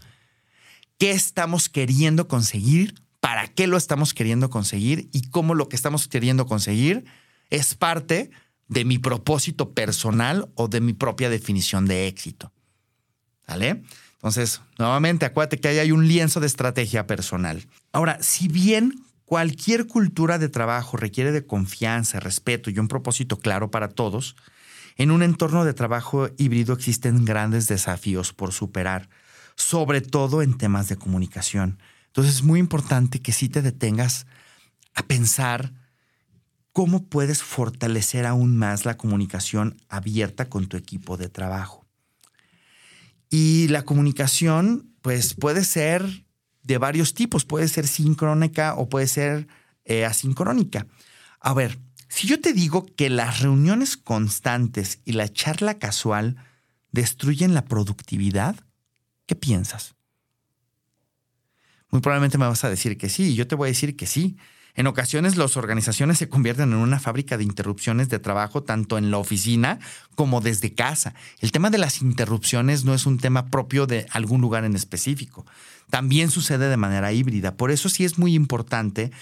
Qué 0.99 1.11
estamos 1.11 1.68
queriendo 1.68 2.28
conseguir, 2.28 2.94
para 3.21 3.49
qué 3.49 3.66
lo 3.66 3.76
estamos 3.76 4.14
queriendo 4.14 4.50
conseguir 4.50 5.09
y 5.12 5.28
cómo 5.30 5.54
lo 5.54 5.68
que 5.68 5.76
estamos 5.76 6.09
queriendo 6.09 6.47
conseguir 6.47 7.04
es 7.51 7.75
parte 7.75 8.31
de 8.69 8.85
mi 8.85 8.99
propósito 8.99 9.73
personal 9.73 10.51
o 10.55 10.69
de 10.69 10.81
mi 10.81 10.93
propia 10.93 11.31
definición 11.31 11.87
de 11.87 12.07
éxito. 12.07 12.53
¿Vale? 13.47 13.83
Entonces, 14.15 14.63
nuevamente, 14.79 15.27
acuérdate 15.27 15.59
que 15.59 15.69
ahí 15.69 15.79
hay 15.79 15.93
un 15.93 16.09
lienzo 16.09 16.41
de 16.41 16.47
estrategia 16.47 17.07
personal. 17.07 17.67
Ahora, 17.93 18.19
si 18.23 18.49
bien 18.49 19.05
cualquier 19.27 19.87
cultura 19.87 20.39
de 20.39 20.49
trabajo 20.49 20.97
requiere 20.97 21.31
de 21.31 21.47
confianza, 21.47 22.21
respeto 22.21 22.71
y 22.71 22.79
un 22.79 22.89
propósito 22.89 23.39
claro 23.39 23.71
para 23.71 23.89
todos, 23.89 24.35
en 24.97 25.11
un 25.11 25.23
entorno 25.23 25.65
de 25.65 25.75
trabajo 25.75 26.29
híbrido 26.39 26.73
existen 26.73 27.25
grandes 27.25 27.67
desafíos 27.67 28.33
por 28.33 28.53
superar 28.53 29.09
sobre 29.57 30.01
todo 30.01 30.43
en 30.43 30.57
temas 30.57 30.89
de 30.89 30.97
comunicación. 30.97 31.79
Entonces 32.07 32.37
es 32.37 32.43
muy 32.43 32.61
importante 32.61 33.21
que 33.21 33.33
sí 33.33 33.49
te 33.49 33.63
detengas 33.63 34.27
a 34.95 35.03
pensar 35.05 35.73
cómo 36.75 37.07
puedes 37.07 37.43
fortalecer 37.43 38.26
aún 38.26 38.59
más 38.59 38.85
la 38.85 38.99
comunicación 38.99 39.81
abierta 39.88 40.50
con 40.50 40.66
tu 40.66 40.76
equipo 40.76 41.16
de 41.16 41.31
trabajo. 41.31 41.87
Y 43.31 43.69
la 43.69 43.87
comunicación, 43.87 44.95
pues 45.00 45.33
puede 45.33 45.64
ser 45.64 46.26
de 46.62 46.76
varios 46.76 47.14
tipos, 47.14 47.47
puede 47.47 47.69
ser 47.69 47.87
sincrónica 47.87 48.75
o 48.75 48.90
puede 48.90 49.07
ser 49.07 49.49
eh, 49.87 50.04
asincrónica. 50.04 50.87
A 51.40 51.54
ver, 51.54 51.78
si 52.09 52.28
yo 52.28 52.38
te 52.38 52.52
digo 52.52 52.85
que 52.85 53.09
las 53.09 53.40
reuniones 53.40 53.97
constantes 53.97 55.00
y 55.07 55.12
la 55.12 55.33
charla 55.33 55.78
casual 55.78 56.37
destruyen 56.93 57.54
la 57.54 57.64
productividad, 57.64 58.57
¿Qué 59.26 59.35
piensas? 59.35 59.95
Muy 61.90 62.00
probablemente 62.00 62.38
me 62.38 62.47
vas 62.47 62.64
a 62.64 62.71
decir 62.71 62.99
que 62.99 63.09
sí, 63.09 63.33
y 63.33 63.35
yo 63.35 63.47
te 63.47 63.54
voy 63.54 63.69
a 63.69 63.71
decir 63.73 63.97
que 63.97 64.07
sí. 64.07 64.37
En 64.76 64.88
ocasiones 64.88 65.37
las 65.37 65.57
organizaciones 65.57 66.19
se 66.19 66.28
convierten 66.28 66.73
en 66.73 66.78
una 66.78 66.99
fábrica 66.99 67.37
de 67.37 67.45
interrupciones 67.45 68.09
de 68.09 68.19
trabajo 68.19 68.64
tanto 68.64 68.99
en 68.99 69.12
la 69.12 69.19
oficina 69.19 69.78
como 70.16 70.40
desde 70.40 70.75
casa. 70.75 71.14
El 71.38 71.52
tema 71.52 71.71
de 71.71 71.78
las 71.78 72.02
interrupciones 72.02 72.85
no 72.85 72.93
es 72.93 73.07
un 73.07 73.19
tema 73.19 73.47
propio 73.47 73.87
de 73.87 74.07
algún 74.11 74.40
lugar 74.40 74.64
en 74.64 74.75
específico. 74.75 75.47
También 75.90 76.28
sucede 76.28 76.69
de 76.69 76.76
manera 76.76 77.12
híbrida. 77.12 77.57
Por 77.57 77.71
eso 77.71 77.88
sí 77.88 78.04
es 78.04 78.19
muy 78.19 78.35
importante 78.35 79.12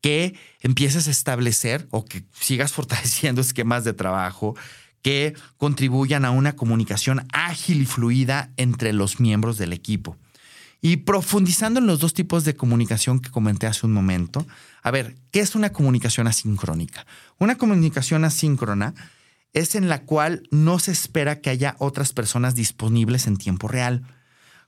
que 0.00 0.34
empieces 0.60 1.08
a 1.08 1.10
establecer 1.10 1.88
o 1.90 2.04
que 2.04 2.22
sigas 2.32 2.72
fortaleciendo 2.74 3.40
esquemas 3.40 3.82
de 3.82 3.94
trabajo, 3.94 4.54
que 5.02 5.34
contribuyan 5.56 6.24
a 6.24 6.30
una 6.30 6.54
comunicación 6.54 7.26
ágil 7.32 7.82
y 7.82 7.86
fluida 7.86 8.52
entre 8.56 8.92
los 8.92 9.18
miembros 9.18 9.58
del 9.58 9.72
equipo. 9.72 10.16
Y 10.82 10.98
profundizando 10.98 11.78
en 11.78 11.86
los 11.86 12.00
dos 12.00 12.14
tipos 12.14 12.44
de 12.44 12.56
comunicación 12.56 13.20
que 13.20 13.30
comenté 13.30 13.66
hace 13.66 13.84
un 13.86 13.92
momento, 13.92 14.46
a 14.82 14.90
ver, 14.90 15.16
¿qué 15.30 15.40
es 15.40 15.54
una 15.54 15.72
comunicación 15.72 16.26
asincrónica? 16.26 17.06
Una 17.38 17.56
comunicación 17.56 18.24
asíncrona 18.24 18.94
es 19.52 19.74
en 19.74 19.88
la 19.88 20.02
cual 20.02 20.48
no 20.50 20.78
se 20.78 20.92
espera 20.92 21.40
que 21.40 21.50
haya 21.50 21.76
otras 21.78 22.12
personas 22.12 22.54
disponibles 22.54 23.26
en 23.26 23.36
tiempo 23.36 23.68
real, 23.68 24.04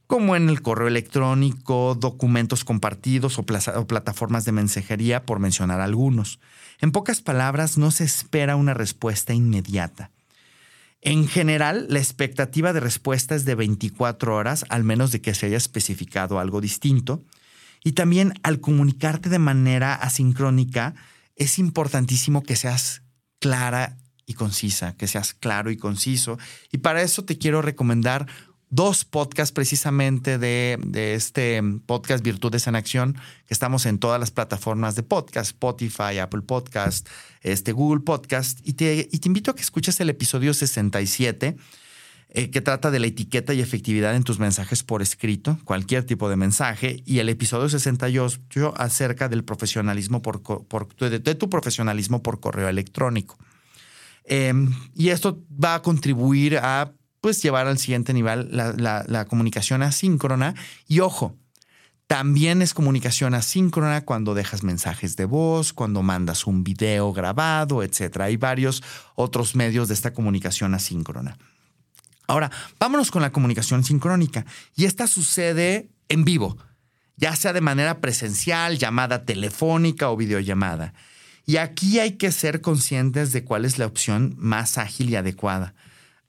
como 0.06 0.36
en 0.36 0.50
el 0.50 0.60
correo 0.60 0.88
electrónico, 0.88 1.96
documentos 1.98 2.64
compartidos 2.64 3.38
o, 3.38 3.46
o 3.76 3.86
plataformas 3.86 4.44
de 4.44 4.52
mensajería, 4.52 5.24
por 5.24 5.38
mencionar 5.38 5.80
algunos. 5.80 6.40
En 6.80 6.92
pocas 6.92 7.22
palabras, 7.22 7.78
no 7.78 7.90
se 7.90 8.04
espera 8.04 8.56
una 8.56 8.74
respuesta 8.74 9.32
inmediata. 9.32 10.10
En 11.04 11.26
general, 11.26 11.86
la 11.90 11.98
expectativa 11.98 12.72
de 12.72 12.78
respuesta 12.78 13.34
es 13.34 13.44
de 13.44 13.56
24 13.56 14.36
horas, 14.36 14.64
al 14.68 14.84
menos 14.84 15.10
de 15.10 15.20
que 15.20 15.34
se 15.34 15.46
haya 15.46 15.56
especificado 15.56 16.38
algo 16.38 16.60
distinto. 16.60 17.24
Y 17.82 17.92
también 17.92 18.34
al 18.44 18.60
comunicarte 18.60 19.28
de 19.28 19.40
manera 19.40 19.94
asincrónica, 19.94 20.94
es 21.34 21.58
importantísimo 21.58 22.44
que 22.44 22.54
seas 22.54 23.02
clara 23.40 23.98
y 24.26 24.34
concisa, 24.34 24.96
que 24.96 25.08
seas 25.08 25.34
claro 25.34 25.72
y 25.72 25.76
conciso. 25.76 26.38
Y 26.70 26.78
para 26.78 27.02
eso 27.02 27.24
te 27.24 27.36
quiero 27.36 27.62
recomendar 27.62 28.28
dos 28.72 29.04
podcasts 29.04 29.52
precisamente 29.52 30.38
de, 30.38 30.78
este 31.14 31.62
podcast 31.84 32.24
Virtudes 32.24 32.66
en 32.66 32.74
Acción, 32.74 33.12
que 33.46 33.52
estamos 33.52 33.84
en 33.84 33.98
todas 33.98 34.18
las 34.18 34.30
plataformas 34.30 34.96
de 34.96 35.02
podcast, 35.02 35.50
Spotify, 35.50 36.18
Apple 36.18 36.40
Podcast, 36.40 37.06
este, 37.42 37.72
Google 37.72 38.00
Podcast, 38.00 38.60
y 38.66 38.72
te, 38.72 39.10
y 39.12 39.18
te 39.18 39.28
invito 39.28 39.50
a 39.50 39.54
que 39.54 39.60
escuches 39.60 40.00
el 40.00 40.08
episodio 40.08 40.54
67, 40.54 41.54
eh, 42.30 42.50
que 42.50 42.60
trata 42.62 42.90
de 42.90 42.98
la 42.98 43.08
etiqueta 43.08 43.52
y 43.52 43.60
efectividad 43.60 44.16
en 44.16 44.24
tus 44.24 44.38
mensajes 44.38 44.82
por 44.82 45.02
escrito, 45.02 45.58
cualquier 45.66 46.04
tipo 46.04 46.30
de 46.30 46.36
mensaje, 46.36 47.02
y 47.04 47.18
el 47.18 47.28
episodio 47.28 47.68
68 47.68 48.72
acerca 48.78 49.28
del 49.28 49.44
profesionalismo 49.44 50.22
por, 50.22 50.40
de, 50.96 51.34
tu 51.34 51.50
profesionalismo 51.50 52.22
por 52.22 52.40
correo 52.40 52.70
electrónico. 52.70 53.36
Em, 54.24 54.72
y 54.94 55.10
esto 55.10 55.44
va 55.62 55.74
a 55.74 55.82
contribuir 55.82 56.56
a 56.56 56.94
pues 57.22 57.40
llevar 57.40 57.68
al 57.68 57.78
siguiente 57.78 58.12
nivel 58.12 58.48
la, 58.50 59.26
comunicación 59.28 59.82
asíncrona. 59.82 60.54
Y 60.88 60.98
ojo, 61.00 61.36
también 62.08 62.62
es 62.62 62.74
comunicación 62.74 63.32
asíncrona 63.34 64.04
cuando 64.04 64.34
dejas 64.34 64.64
mensajes 64.64 65.16
de 65.16 65.24
voz, 65.24 65.72
cuando 65.72 66.02
mandas 66.02 66.48
un 66.48 66.64
video 66.64 67.12
grabado, 67.12 67.84
etc. 67.84 68.22
Hay 68.22 68.36
varios 68.36 68.82
otros 69.14 69.54
medios 69.54 69.86
de 69.86 69.94
esta 69.94 70.12
comunicación 70.12 70.74
asíncrona. 70.74 71.38
Ahora, 72.26 72.50
vámonos 72.80 73.12
con 73.12 73.22
la 73.22 73.30
comunicación 73.30 73.84
sincrónica. 73.84 74.44
Y 74.74 74.86
esta 74.86 75.06
sucede 75.06 75.90
en 76.08 76.24
vivo, 76.24 76.58
ya 77.16 77.36
sea 77.36 77.52
de 77.52 77.60
manera 77.60 78.00
presencial, 78.00 78.78
llamada 78.78 79.24
telefónica 79.24 80.10
o 80.10 80.16
videollamada. 80.16 80.92
Y 81.46 81.58
aquí 81.58 82.00
hay 82.00 82.12
que 82.16 82.32
ser 82.32 82.60
conscientes 82.60 83.30
de 83.30 83.44
cuál 83.44 83.64
es 83.64 83.78
la 83.78 83.86
opción 83.86 84.34
más 84.38 84.76
ágil 84.76 85.08
y 85.10 85.14
adecuada. 85.14 85.74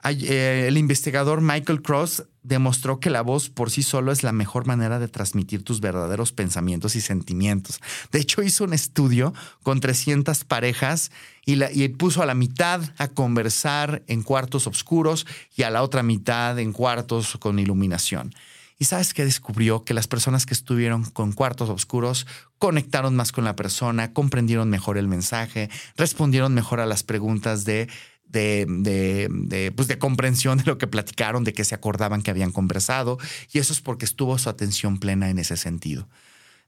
Eh, 0.03 0.65
el 0.67 0.77
investigador 0.77 1.41
Michael 1.41 1.81
Cross 1.81 2.23
demostró 2.41 2.99
que 2.99 3.09
la 3.09 3.21
voz 3.21 3.49
por 3.49 3.71
sí 3.71 3.83
solo 3.83 4.11
es 4.11 4.21
la 4.21 4.33
mejor 4.33 4.65
manera 4.65 4.99
de 4.99 5.07
transmitir 5.07 5.63
tus 5.63 5.79
verdaderos 5.79 6.33
pensamientos 6.33 6.95
y 6.95 7.01
sentimientos. 7.01 7.79
De 8.11 8.19
hecho, 8.19 8.43
hizo 8.43 8.65
un 8.65 8.73
estudio 8.73 9.33
con 9.63 9.79
300 9.79 10.43
parejas 10.43 11.11
y, 11.45 11.63
y, 11.63 11.87
puso 11.89 12.21
a 12.21 12.25
la 12.25 12.33
mitad 12.33 12.81
a 12.97 13.07
conversar 13.07 14.03
en 14.07 14.23
cuartos 14.23 14.67
oscuros 14.67 15.25
y 15.55 15.63
a 15.63 15.69
la 15.69 15.83
otra 15.83 16.03
mitad 16.03 16.59
en 16.59 16.73
cuartos 16.73 17.37
con 17.37 17.59
iluminación. 17.59 18.33
Y 18.79 18.85
sabes 18.85 19.13
que 19.13 19.23
descubrió 19.23 19.85
que 19.85 19.93
las 19.93 20.07
personas 20.07 20.45
que 20.45 20.53
estuvieron 20.53 21.05
con 21.05 21.31
cuartos 21.31 21.69
oscuros 21.69 22.27
conectaron 22.57 23.15
más 23.15 23.31
con 23.31 23.45
la 23.45 23.55
persona, 23.55 24.11
comprendieron 24.11 24.69
mejor 24.69 24.97
el 24.97 25.07
mensaje, 25.07 25.69
respondieron 25.95 26.53
mejor 26.53 26.81
a 26.81 26.85
las 26.85 27.03
preguntas 27.03 27.63
de 27.63 27.87
de, 28.33 29.71
pues 29.75 29.87
de 29.87 29.97
comprensión 29.97 30.57
de 30.57 30.65
lo 30.65 30.77
que 30.77 30.87
platicaron, 30.87 31.45
de 31.45 31.53
que 31.53 31.63
se 31.63 31.75
acordaban 31.75 32.21
que 32.21 32.31
habían 32.31 32.51
conversado, 32.51 33.17
y 33.53 33.59
eso 33.59 33.71
es 33.71 33.79
porque 33.79 34.03
estuvo 34.05 34.37
su 34.37 34.49
atención 34.49 34.99
plena 34.99 35.29
en 35.29 35.39
ese 35.39 35.55
sentido. 35.55 36.09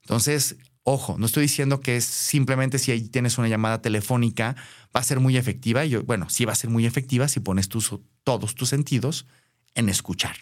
Entonces, 0.00 0.56
ojo, 0.84 1.16
no 1.18 1.26
estoy 1.26 1.42
diciendo 1.42 1.80
que 1.80 1.96
es 1.96 2.04
simplemente 2.04 2.78
si 2.78 2.92
ahí 2.92 3.08
tienes 3.08 3.38
una 3.38 3.48
llamada 3.48 3.82
telefónica 3.82 4.54
va 4.94 5.00
a 5.00 5.04
ser 5.04 5.18
muy 5.18 5.36
efectiva. 5.36 5.84
Y 5.84 5.96
bueno, 5.96 6.30
sí 6.30 6.44
va 6.44 6.52
a 6.52 6.56
ser 6.56 6.70
muy 6.70 6.86
efectiva 6.86 7.26
si 7.26 7.40
pones 7.40 7.68
tus, 7.68 7.92
todos 8.22 8.54
tus 8.54 8.68
sentidos 8.68 9.26
en 9.74 9.88
escuchar. 9.88 10.36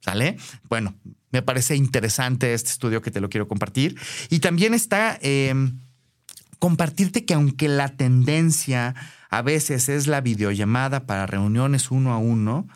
¿Sale? 0.00 0.36
Bueno, 0.68 0.96
me 1.30 1.40
parece 1.42 1.76
interesante 1.76 2.52
este 2.52 2.70
estudio 2.70 3.00
que 3.00 3.12
te 3.12 3.20
lo 3.20 3.30
quiero 3.30 3.46
compartir. 3.48 3.96
Y 4.28 4.40
también 4.40 4.74
está 4.74 5.16
em, 5.22 5.78
compartirte 6.58 7.24
que 7.24 7.34
aunque 7.34 7.68
la 7.68 7.88
tendencia 7.96 8.94
a 9.36 9.42
veces 9.42 9.88
es 9.88 10.06
la 10.06 10.20
videollamada 10.20 11.06
para 11.06 11.26
reuniones 11.26 11.90
uno 11.90 12.12
a 12.12 12.18
uno, 12.18 12.68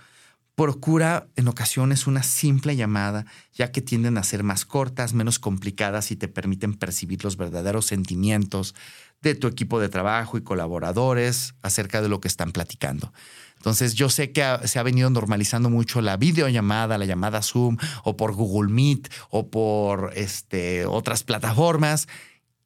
procura 0.56 1.28
en 1.36 1.46
ocasiones 1.46 2.08
una 2.08 2.24
simple 2.24 2.74
llamada, 2.74 3.26
ya 3.52 3.70
que 3.70 3.80
tienden 3.80 4.18
a 4.18 4.24
ser 4.24 4.42
más 4.42 4.64
cortas, 4.64 5.14
menos 5.14 5.38
complicadas 5.38 6.10
y 6.10 6.16
te 6.16 6.26
permiten 6.26 6.74
percibir 6.74 7.22
los 7.22 7.36
verdaderos 7.36 7.86
sentimientos 7.86 8.74
de 9.22 9.36
tu 9.36 9.46
equipo 9.46 9.78
de 9.78 9.88
trabajo 9.88 10.36
y 10.36 10.42
colaboradores 10.42 11.54
acerca 11.62 12.02
de 12.02 12.08
lo 12.08 12.20
que 12.20 12.26
están 12.26 12.50
platicando. 12.50 13.12
Entonces 13.58 13.94
yo 13.94 14.08
sé 14.08 14.32
que 14.32 14.44
se 14.64 14.80
ha 14.80 14.82
venido 14.82 15.10
normalizando 15.10 15.70
mucho 15.70 16.00
la 16.00 16.16
videollamada, 16.16 16.98
la 16.98 17.04
llamada 17.04 17.40
Zoom 17.40 17.76
o 18.02 18.16
por 18.16 18.32
Google 18.32 18.72
Meet 18.72 19.12
o 19.30 19.48
por 19.48 20.10
este, 20.16 20.86
otras 20.86 21.22
plataformas 21.22 22.08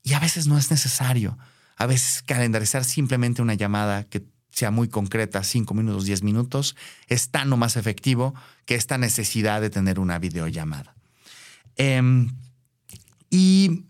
y 0.03 0.15
a 0.15 0.19
veces 0.19 0.47
no 0.47 0.57
es 0.57 0.71
necesario. 0.71 1.37
A 1.77 1.87
veces 1.87 2.23
calendarizar 2.23 2.85
simplemente 2.85 3.43
una 3.43 3.55
llamada 3.55 4.05
que 4.05 4.25
sea 4.51 4.71
muy 4.71 4.89
concreta, 4.89 5.43
cinco 5.45 5.75
minutos, 5.75 6.05
diez 6.05 6.23
minutos, 6.23 6.77
es 7.09 7.31
tan 7.31 7.53
o 7.53 7.57
más 7.57 7.77
efectivo 7.77 8.35
que 8.67 8.75
esta 8.75 8.99
necesidad 8.99 9.61
de 9.61 9.71
tener 9.71 9.99
una 9.99 10.19
videollamada. 10.19 10.95
Em, 11.77 12.31
y 13.31 13.87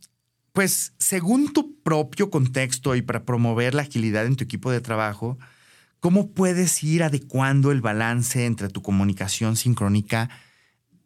pues 0.52 0.92
según 0.98 1.52
tu 1.52 1.80
propio 1.82 2.30
contexto 2.30 2.94
y 2.94 3.02
para 3.02 3.24
promover 3.24 3.74
la 3.74 3.82
agilidad 3.82 4.26
en 4.26 4.36
tu 4.36 4.44
equipo 4.44 4.70
de 4.70 4.80
trabajo, 4.80 5.38
¿Cómo 6.02 6.32
puedes 6.32 6.82
ir 6.82 7.04
adecuando 7.04 7.70
el 7.70 7.80
balance 7.80 8.44
entre 8.44 8.68
tu 8.68 8.82
comunicación 8.82 9.54
sincrónica 9.54 10.30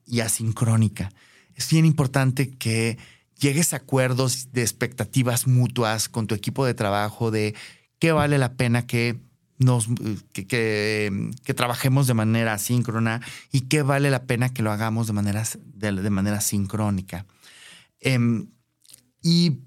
y 0.06 0.20
asincrónica? 0.20 1.10
Es 1.54 1.68
bien 1.68 1.84
importante 1.84 2.48
que 2.56 2.96
llegues 3.38 3.72
a 3.72 3.78
acuerdos 3.78 4.52
de 4.52 4.62
expectativas 4.62 5.46
mutuas 5.46 6.08
con 6.08 6.26
tu 6.26 6.34
equipo 6.34 6.64
de 6.64 6.74
trabajo 6.74 7.30
de 7.30 7.54
qué 7.98 8.12
vale 8.12 8.38
la 8.38 8.54
pena 8.54 8.86
que 8.86 9.18
nos 9.58 9.88
que, 10.32 11.30
trabajemos 11.54 12.06
de 12.06 12.14
manera 12.14 12.58
síncrona 12.58 13.20
y 13.52 13.62
qué 13.62 13.82
vale 13.82 14.10
la 14.10 14.24
pena 14.24 14.52
que 14.52 14.62
lo 14.62 14.70
hagamos 14.70 15.06
de 15.06 15.12
manera, 15.14 15.44
de, 15.74 16.10
manera 16.10 16.40
sincrónica. 16.40 17.26
Em, 18.00 18.48
y 19.22 19.60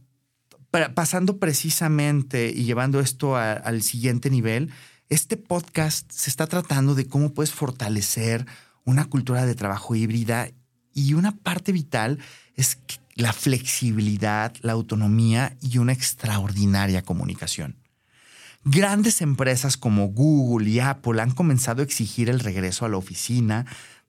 pasando 0.93 1.39
precisamente 1.39 2.51
y 2.55 2.63
llevando 2.65 2.99
esto 2.99 3.35
al 3.35 3.81
siguiente 3.81 4.29
nivel, 4.29 4.71
este 5.09 5.37
podcast 5.37 6.09
se 6.11 6.29
está 6.29 6.45
tratando 6.45 6.93
de 6.93 7.07
cómo 7.07 7.33
puedes 7.33 7.51
fortalecer 7.51 8.45
una 8.85 9.05
cultura 9.05 9.47
de 9.47 9.55
trabajo 9.55 9.95
híbrida 9.95 10.49
y 10.93 11.15
una 11.15 11.35
parte 11.35 11.71
vital 11.71 12.19
es 12.55 12.77
la 13.19 13.33
flexibilidad, 13.33 14.53
la 14.61 14.71
autonomía 14.71 15.57
y 15.61 15.77
una 15.77 15.91
extraordinaria 15.91 17.01
comunicación. 17.01 17.75
Grandes 18.63 19.21
empresas 19.21 19.75
como 19.75 20.07
Google 20.07 20.69
y 20.69 20.79
Apple 20.79 21.21
han 21.21 21.31
comenzado 21.31 21.81
a 21.81 21.85
exigir 21.85 22.29
el 22.29 22.39
regreso 22.39 22.85
a 22.85 22.89
la 22.89 22.97
oficina 22.97 23.65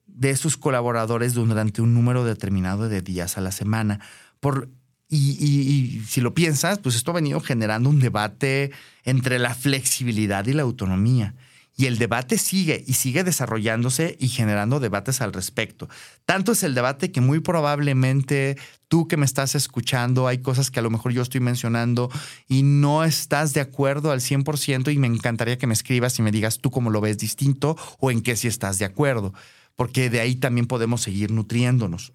de 0.07 0.35
sus 0.37 0.55
colaboradores 0.55 1.33
durante 1.33 1.81
un 1.81 1.93
número 1.93 2.23
determinado 2.23 2.87
de 2.87 3.01
días 3.01 3.37
a 3.37 3.41
la 3.41 3.51
semana 3.51 3.99
por 4.39 4.69
y, 5.13 6.01
si 6.07 6.21
lo 6.21 6.33
piensas, 6.33 6.79
pues 6.79 6.95
esto 6.95 7.11
ha 7.11 7.15
venido 7.15 7.41
generando 7.41 7.89
un 7.89 7.99
debate 7.99 8.71
entre 9.03 9.39
la 9.39 9.53
flexibilidad 9.53 10.45
y 10.47 10.53
la 10.53 10.61
autonomía. 10.61 11.35
Y 11.81 11.87
el 11.87 11.97
debate 11.97 12.37
sigue 12.37 12.83
y 12.85 12.93
sigue 12.93 13.23
desarrollándose 13.23 14.15
y 14.19 14.27
generando 14.27 14.79
debates 14.79 15.19
al 15.19 15.33
respecto. 15.33 15.89
Tanto 16.27 16.51
es 16.51 16.61
el 16.61 16.75
debate 16.75 17.11
que 17.11 17.21
muy 17.21 17.39
probablemente 17.39 18.55
tú 18.87 19.07
que 19.07 19.17
me 19.17 19.25
estás 19.25 19.55
escuchando, 19.55 20.27
hay 20.27 20.43
cosas 20.43 20.69
que 20.69 20.79
a 20.79 20.83
lo 20.83 20.91
mejor 20.91 21.11
yo 21.11 21.23
estoy 21.23 21.41
mencionando 21.41 22.11
y 22.47 22.61
no 22.61 23.03
estás 23.03 23.55
de 23.55 23.61
acuerdo 23.61 24.11
al 24.11 24.19
100% 24.19 24.93
y 24.93 24.99
me 24.99 25.07
encantaría 25.07 25.57
que 25.57 25.65
me 25.65 25.73
escribas 25.73 26.19
y 26.19 26.21
me 26.21 26.29
digas 26.29 26.59
tú 26.59 26.69
cómo 26.69 26.91
lo 26.91 27.01
ves 27.01 27.17
distinto 27.17 27.75
o 27.97 28.11
en 28.11 28.21
qué 28.21 28.35
si 28.35 28.47
estás 28.47 28.77
de 28.77 28.85
acuerdo, 28.85 29.33
porque 29.75 30.11
de 30.11 30.19
ahí 30.19 30.35
también 30.35 30.67
podemos 30.67 31.01
seguir 31.01 31.31
nutriéndonos. 31.31 32.13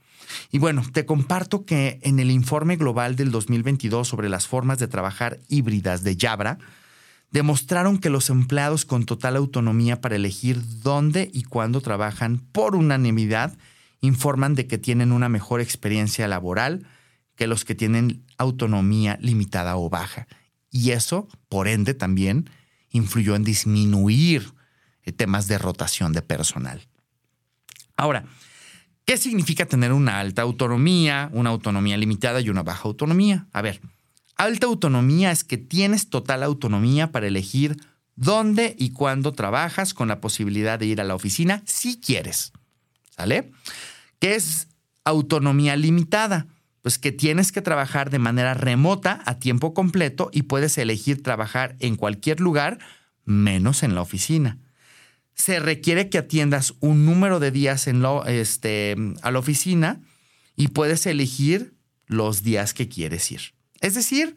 Y 0.53 0.61
bueno, 0.61 0.85
te 0.93 1.07
comparto 1.07 1.65
que 1.65 1.99
en 2.05 2.21
el 2.21 2.31
informe 2.31 2.77
global 2.77 3.17
del 3.17 3.33
2022 3.33 4.07
sobre 4.07 4.29
las 4.29 4.47
formas 4.47 4.79
de 4.79 4.87
trabajar 4.87 5.41
híbridas 5.49 6.05
de 6.05 6.17
Jabra, 6.17 6.59
demostraron 7.31 7.99
que 7.99 8.11
los 8.11 8.31
empleados 8.31 8.85
con 8.85 9.05
total 9.05 9.37
autonomía 9.37 10.01
para 10.01 10.17
elegir 10.17 10.61
dónde 10.83 11.31
y 11.33 11.43
cuándo 11.43 11.81
trabajan 11.81 12.39
por 12.53 12.77
unanimidad 12.77 13.57
informan 14.01 14.55
de 14.55 14.67
que 14.67 14.79
tienen 14.79 15.13
una 15.13 15.29
mejor 15.29 15.61
experiencia 15.61 16.29
laboral 16.29 16.87
que 17.35 17.47
los 17.47 17.65
que 17.65 17.75
tienen 17.75 18.25
autonomía 18.39 19.19
limitada 19.21 19.77
o 19.77 19.91
baja. 19.91 20.27
Y 20.71 20.91
eso, 20.91 21.29
por 21.49 21.69
ende, 21.69 21.95
también 21.95 22.51
influyó 22.91 23.35
en 23.37 23.45
disminuir 23.45 24.53
eh, 25.03 25.13
temas 25.13 25.47
de 25.49 25.59
rotación 25.59 26.13
de 26.13 26.23
personal. 26.23 26.87
Ahora, 27.97 28.25
¿Qué 29.07 29.17
significa 29.17 29.67
tener 29.67 29.93
una 29.93 30.19
alta 30.19 30.43
autonomía, 30.43 31.31
una 31.33 31.51
autonomía 31.51 31.97
limitada 31.97 32.41
y 32.41 32.51
una 32.51 32.65
baja 32.65 32.89
autonomía? 32.89 33.47
A 33.53 33.63
ver, 33.63 33.81
alta 34.37 34.67
autonomía 34.67 35.31
es 35.31 35.45
que 35.45 35.59
tienes 35.59 36.09
total 36.09 36.43
autonomía 36.43 37.13
para 37.13 37.27
elegir 37.27 37.77
dónde 38.15 38.75
y 38.79 38.91
cuándo 38.91 39.33
trabajas 39.33 39.95
con 39.95 40.09
la 40.09 40.21
posibilidad 40.21 40.79
de 40.79 40.87
ir 40.87 41.01
a 41.01 41.05
la 41.05 41.15
oficina 41.15 41.63
si 41.67 42.01
quieres. 42.01 42.53
¿Sale? 43.11 43.53
¿Qué 44.19 44.35
es 44.35 44.69
autonomía 45.05 45.77
limitada? 45.77 46.47
Pues 46.83 46.99
que 46.99 47.13
tienes 47.13 47.51
que 47.51 47.63
trabajar 47.63 48.11
de 48.11 48.19
manera 48.19 48.55
remota 48.55 49.23
a 49.27 49.39
tiempo 49.39 49.75
completo 49.75 50.31
y 50.33 50.43
puedes 50.43 50.79
elegir 50.79 51.23
trabajar 51.23 51.77
en 51.81 51.97
cualquier 51.97 52.41
lugar 52.41 52.79
menos 53.25 53.83
en 53.83 53.95
la 53.95 54.03
oficina 54.03 54.59
se 55.37 55.61
requiere 55.61 56.09
que 56.09 56.19
atiendas 56.19 56.75
un 56.81 57.05
número 57.05 57.39
de 57.39 57.51
días 57.51 57.87
en 57.87 58.03
este, 58.27 58.97
a 59.23 59.31
la 59.31 59.39
oficina 59.39 60.01
y 60.57 60.69
puedes 60.69 61.07
elegir 61.07 61.75
los 62.07 62.43
días 62.43 62.73
que 62.73 62.89
quieres 62.89 63.31
ir. 63.31 63.56
Es 63.87 63.95
decir, 63.95 64.35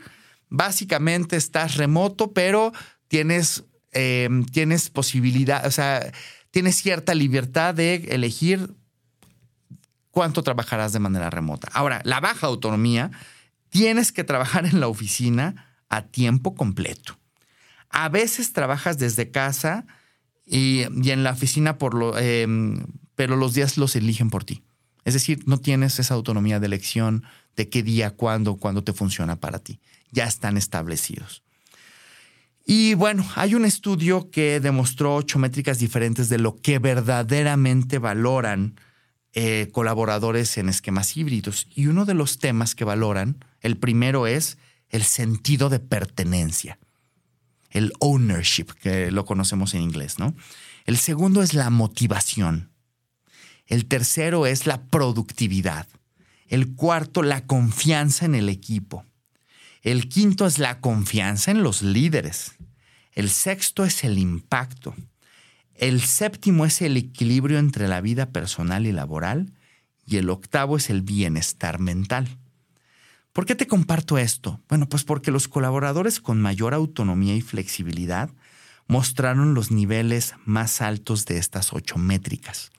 básicamente 0.50 1.36
estás 1.36 1.76
remoto, 1.76 2.34
pero 2.34 2.72
tienes, 3.08 3.64
em, 3.92 4.46
tienes 4.46 4.90
posibilidad, 4.90 5.66
o 5.66 5.72
sea, 5.72 6.12
tienes 6.52 6.76
cierta 6.76 7.16
libertad 7.16 7.74
de 7.74 7.96
elegir 8.10 8.76
cuánto 10.12 10.44
trabajarás 10.44 10.94
de 10.94 11.00
manera 11.00 11.30
remota. 11.30 11.70
Ahora, 11.74 12.02
la 12.04 12.20
baja 12.20 12.48
autonomía, 12.48 13.10
tienes 13.70 14.12
que 14.12 14.24
trabajar 14.24 14.66
en 14.66 14.80
la 14.80 14.88
oficina 14.88 15.76
a 15.90 16.04
tiempo 16.04 16.56
completo. 16.56 17.18
A 17.90 18.10
veces 18.10 18.54
trabajas 18.54 19.00
desde 19.00 19.32
casa 19.32 19.86
y, 20.46 20.82
en 20.84 21.24
la 21.24 21.32
oficina, 21.32 21.78
por 21.78 21.96
lo, 21.96 22.18
em, 22.18 22.86
pero 23.16 23.36
los 23.36 23.54
días 23.54 23.78
los 23.78 23.96
eligen 23.96 24.30
por 24.30 24.44
ti. 24.44 24.64
Es 25.06 25.14
decir, 25.14 25.44
no 25.46 25.58
tienes 25.58 26.00
esa 26.00 26.14
autonomía 26.14 26.60
de 26.60 26.68
elección 26.68 27.24
de 27.56 27.70
qué 27.70 27.84
día, 27.84 28.12
cuándo, 28.12 28.56
cuándo 28.56 28.84
te 28.84 28.94
funciona 28.94 29.36
para 29.36 29.60
ti. 29.60 29.80
Ya 30.12 30.26
están 30.26 30.58
establecidos. 30.58 31.44
Y 32.66 32.94
bueno, 32.94 33.26
hay 33.36 33.56
un 33.56 33.66
estudio 33.66 34.30
que 34.30 34.60
demostró 34.60 35.16
ocho 35.16 35.40
métricas 35.40 35.80
diferentes 35.80 36.30
de 36.30 36.38
lo 36.38 36.56
que 36.58 36.78
verdaderamente 36.80 37.98
valoran 37.98 38.80
eh, 39.34 39.70
colaboradores 39.72 40.58
en 40.58 40.70
esquemas 40.70 41.18
híbridos. 41.18 41.68
Y 41.74 41.88
uno 41.88 42.06
de 42.06 42.14
los 42.14 42.38
temas 42.38 42.76
que 42.76 42.86
valoran, 42.86 43.44
el 43.62 43.78
primero 43.78 44.28
es 44.28 44.58
el 44.90 45.04
sentido 45.04 45.70
de 45.70 45.80
pertenencia 45.80 46.78
el 47.70 47.94
ownership, 48.00 48.68
que 48.82 49.12
lo 49.12 49.26
conocemos 49.26 49.74
en 49.74 49.82
inglés, 49.82 50.20
¿no? 50.20 50.36
El 50.86 50.98
segundo 50.98 51.44
es 51.44 51.54
la 51.54 51.70
motivación. 51.70 52.70
El 53.70 53.86
tercero 53.86 54.48
es 54.48 54.66
la 54.66 54.82
productividad. 54.82 55.88
El 56.48 56.74
cuarto, 56.74 57.22
la 57.22 57.46
confianza 57.46 58.26
en 58.26 58.34
el 58.34 58.50
equipo. 58.50 59.06
El 59.84 60.10
quinto 60.10 60.48
es 60.48 60.58
la 60.58 60.82
confianza 60.82 61.52
en 61.52 61.62
los 61.62 61.84
líderes. 61.84 62.56
El 63.14 63.30
sexto 63.30 63.86
es 63.86 64.04
el 64.04 64.18
impacto. 64.18 64.96
El 65.76 66.02
séptimo 66.02 66.66
es 66.66 66.82
el 66.82 66.98
equilibrio 66.98 67.60
entre 67.60 67.88
la 67.88 68.02
vida 68.02 68.32
personal 68.32 68.88
y 68.88 68.92
laboral. 68.92 69.54
Y 70.04 70.18
el 70.18 70.32
octavo 70.32 70.78
es 70.78 70.90
el 70.90 71.04
bienestar 71.04 71.80
mental. 71.80 72.40
¿Por 73.34 73.46
qué 73.46 73.54
te 73.54 73.68
comparto 73.68 74.18
esto? 74.18 74.60
Bueno, 74.68 74.90
pues 74.90 75.04
porque 75.04 75.30
los 75.30 75.48
colaboradores 75.48 76.20
con 76.20 76.42
mayor 76.42 76.74
autonomía 76.74 77.36
y 77.36 77.42
flexibilidad 77.42 78.32
mostraron 78.88 79.54
los 79.54 79.70
niveles 79.70 80.34
más 80.44 80.82
altos 80.82 81.26
de 81.26 81.38
estas 81.38 81.72
ocho 81.72 82.00
métricas. 82.00 82.72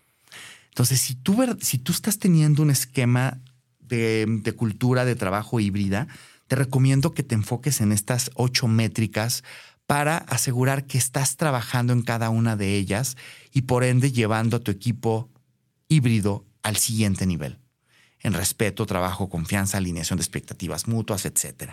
Entonces, 0.71 1.01
si 1.01 1.15
tú, 1.15 1.37
si 1.61 1.79
tú 1.79 1.93
estás 1.93 2.19
teniendo 2.19 2.63
un 2.63 2.71
esquema 2.71 3.41
de, 3.81 4.55
cultura 4.57 5.05
de 5.05 5.17
trabajo 5.17 5.61
híbrida, 5.61 6.09
te 6.47 6.57
recomiendo 6.57 7.13
que 7.13 7.23
te 7.23 7.35
enfoques 7.35 7.81
en 7.81 7.93
estas 7.93 8.31
ocho 8.35 8.67
métricas 8.69 9.45
para 9.87 10.19
asegurar 10.19 10.87
que 10.87 10.99
estás 10.99 11.37
trabajando 11.37 11.93
en 11.93 12.03
cada 12.03 12.31
una 12.31 12.57
de 12.57 12.77
ellas 12.77 13.17
y 13.53 13.63
por 13.63 13.83
ende 13.85 14.13
llevando 14.13 14.57
a 14.57 14.61
tu 14.61 14.71
equipo 14.71 15.29
híbrido 15.89 16.47
al 16.63 16.77
siguiente 16.77 17.27
nivel, 17.27 17.59
en 18.21 18.33
respeto, 18.33 18.87
trabajo, 18.87 19.29
confianza, 19.29 19.79
alineación 19.79 20.19
de 20.19 20.23
expectativas 20.23 20.87
mutuas, 20.87 21.25
etc. 21.25 21.73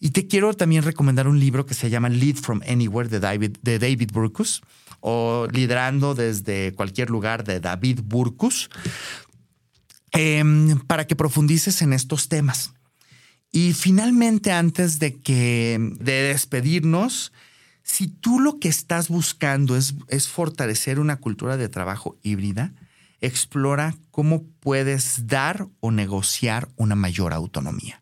Y 0.00 0.10
te 0.10 0.26
quiero 0.26 0.52
también 0.54 0.82
recomendar 0.82 1.28
un 1.28 1.38
libro 1.38 1.64
que 1.64 1.74
se 1.74 1.90
llama 1.90 2.08
Lead 2.08 2.36
from 2.36 2.60
Anywhere 2.66 3.08
de 3.08 3.20
David, 3.20 3.58
de 3.62 3.78
David 3.78 4.10
Burkus 4.12 4.62
o 5.02 5.46
Liderando 5.52 6.14
desde 6.14 6.72
cualquier 6.72 7.10
lugar 7.10 7.44
de 7.44 7.60
David 7.60 8.00
Burkus 8.02 8.70
em, 10.12 10.78
para 10.86 11.06
que 11.06 11.16
profundices 11.16 11.82
en 11.82 11.92
estos 11.92 12.28
temas. 12.28 12.72
Y 13.50 13.74
finalmente, 13.74 14.52
antes 14.52 14.98
de 14.98 15.20
que 15.20 15.78
de 16.00 16.22
despedirnos, 16.22 17.32
si 17.82 18.06
tú 18.06 18.40
lo 18.40 18.58
que 18.58 18.68
estás 18.68 19.08
buscando 19.08 19.76
es, 19.76 19.94
es 20.08 20.28
fortalecer 20.28 20.98
una 20.98 21.16
cultura 21.16 21.58
de 21.58 21.68
trabajo 21.68 22.16
híbrida, 22.22 22.72
explora 23.20 23.96
cómo 24.10 24.44
puedes 24.60 25.26
dar 25.26 25.68
o 25.80 25.90
negociar 25.90 26.68
una 26.76 26.94
mayor 26.94 27.32
autonomía. 27.32 28.01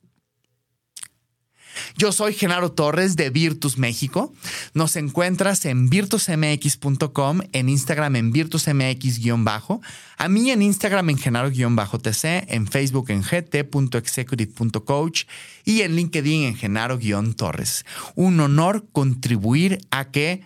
Yo 1.97 2.13
soy 2.13 2.35
Genaro 2.35 2.73
Torres 2.73 3.17
de 3.17 3.31
Virtus 3.31 3.79
México. 3.79 4.35
Nos 4.75 4.97
encuentras 4.97 5.65
en 5.65 5.89
virtusmx.com, 5.89 7.41
en 7.53 7.69
Instagram 7.69 8.17
en 8.17 8.33
virtusmx-bajo, 8.33 9.81
a 10.17 10.29
mí 10.29 10.51
en 10.51 10.63
Instagram 10.63 11.11
en 11.11 11.19
Genaro-tc, 11.19 12.47
en 12.49 12.67
Facebook 12.67 13.11
en 13.11 13.23
gt.executive.coach 13.23 15.25
y 15.65 15.83
en 15.83 15.95
LinkedIn 15.97 16.45
en 16.45 16.57
Genaro-torres. 16.57 17.85
Un 18.15 18.41
honor 18.41 18.87
contribuir 18.93 19.81
a 19.91 20.11
que 20.11 20.43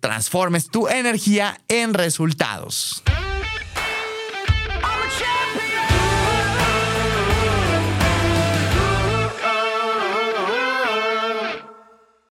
transformes 0.00 0.68
tu 0.68 0.88
energía 0.88 1.60
en 1.68 1.94
resultados. 1.94 3.04